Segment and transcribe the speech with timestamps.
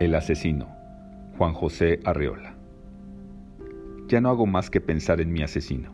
[0.00, 0.66] El asesino,
[1.38, 2.56] Juan José Arreola.
[4.08, 5.92] Ya no hago más que pensar en mi asesino,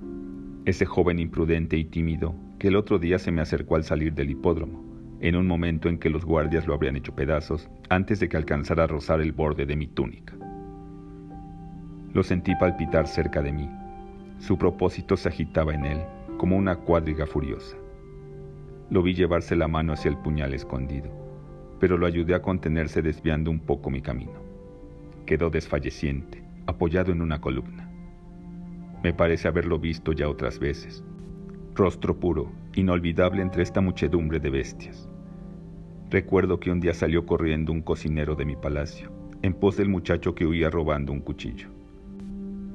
[0.65, 4.31] ese joven imprudente y tímido que el otro día se me acercó al salir del
[4.31, 4.83] hipódromo,
[5.21, 8.85] en un momento en que los guardias lo habrían hecho pedazos antes de que alcanzara
[8.85, 10.35] a rozar el borde de mi túnica.
[12.15, 13.69] Lo sentí palpitar cerca de mí.
[14.39, 15.99] Su propósito se agitaba en él
[16.39, 17.77] como una cuadriga furiosa.
[18.89, 21.20] Lo vi llevarse la mano hacia el puñal escondido,
[21.81, 24.45] pero lo ayudé a contenerse desviando un poco mi camino.
[25.27, 27.91] Quedó desfalleciente, apoyado en una columna.
[29.03, 31.03] Me parece haberlo visto ya otras veces.
[31.75, 35.09] Rostro puro, inolvidable entre esta muchedumbre de bestias.
[36.11, 39.11] Recuerdo que un día salió corriendo un cocinero de mi palacio,
[39.43, 41.69] en pos del muchacho que huía robando un cuchillo.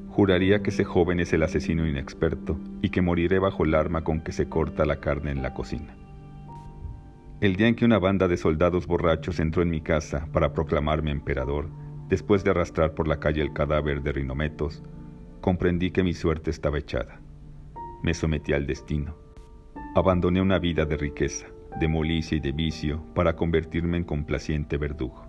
[0.09, 4.21] Juraría que ese joven es el asesino inexperto y que moriré bajo el arma con
[4.21, 5.93] que se corta la carne en la cocina.
[7.41, 11.11] El día en que una banda de soldados borrachos entró en mi casa para proclamarme
[11.11, 11.67] emperador,
[12.07, 14.81] después de arrastrar por la calle el cadáver de Rinometos,
[15.41, 17.19] comprendí que mi suerte estaba echada.
[18.03, 19.17] Me sometí al destino.
[19.95, 21.47] Abandoné una vida de riqueza,
[21.77, 25.25] de molicia y de vicio para convertirme en complaciente verdugo.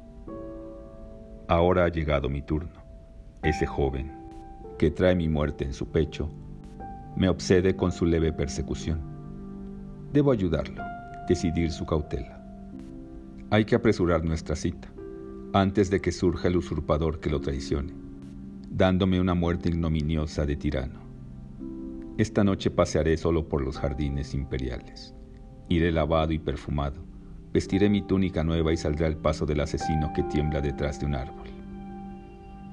[1.49, 2.85] Ahora ha llegado mi turno.
[3.43, 4.13] Ese joven,
[4.79, 6.31] que trae mi muerte en su pecho,
[7.17, 9.01] me obsede con su leve persecución.
[10.13, 10.96] Debo ayudarlo
[11.27, 12.43] decidir su cautela.
[13.51, 14.89] Hay que apresurar nuestra cita,
[15.53, 17.93] antes de que surja el usurpador que lo traicione,
[18.71, 21.01] dándome una muerte ignominiosa de tirano.
[22.19, 25.15] Esta noche pasearé solo por los jardines imperiales.
[25.69, 27.05] Iré lavado y perfumado,
[27.53, 31.15] vestiré mi túnica nueva y saldré al paso del asesino que tiembla detrás de un
[31.15, 31.47] árbol.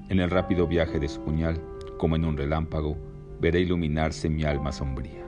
[0.09, 1.61] En el rápido viaje de su puñal,
[1.97, 2.97] como en un relámpago,
[3.39, 5.23] veré iluminarse mi alma sombría.